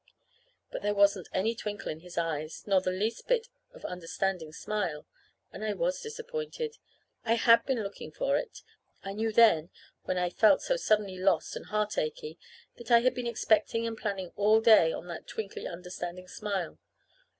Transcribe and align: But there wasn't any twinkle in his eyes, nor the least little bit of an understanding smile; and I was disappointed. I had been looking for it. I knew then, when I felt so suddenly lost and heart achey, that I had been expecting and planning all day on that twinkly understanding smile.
But 0.71 0.81
there 0.81 0.95
wasn't 0.95 1.29
any 1.31 1.53
twinkle 1.53 1.91
in 1.91 1.99
his 1.99 2.17
eyes, 2.17 2.63
nor 2.65 2.81
the 2.81 2.89
least 2.89 3.29
little 3.29 3.37
bit 3.41 3.49
of 3.71 3.85
an 3.85 3.91
understanding 3.91 4.51
smile; 4.51 5.05
and 5.53 5.63
I 5.63 5.73
was 5.73 6.01
disappointed. 6.01 6.77
I 7.23 7.35
had 7.35 7.67
been 7.67 7.83
looking 7.83 8.11
for 8.11 8.35
it. 8.35 8.63
I 9.03 9.13
knew 9.13 9.31
then, 9.31 9.69
when 10.05 10.17
I 10.17 10.31
felt 10.31 10.63
so 10.63 10.75
suddenly 10.75 11.19
lost 11.19 11.55
and 11.55 11.67
heart 11.67 11.99
achey, 11.99 12.39
that 12.77 12.89
I 12.89 13.01
had 13.01 13.13
been 13.13 13.27
expecting 13.27 13.85
and 13.85 13.95
planning 13.95 14.31
all 14.35 14.59
day 14.59 14.91
on 14.91 15.05
that 15.05 15.27
twinkly 15.27 15.67
understanding 15.67 16.27
smile. 16.27 16.79